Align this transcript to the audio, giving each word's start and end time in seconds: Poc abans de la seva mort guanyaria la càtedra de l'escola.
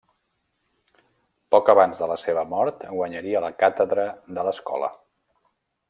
Poc 1.55 1.69
abans 1.75 2.01
de 2.03 2.07
la 2.13 2.17
seva 2.23 2.45
mort 2.55 2.83
guanyaria 2.95 3.45
la 3.47 3.55
càtedra 3.63 4.11
de 4.39 4.49
l'escola. 4.49 4.95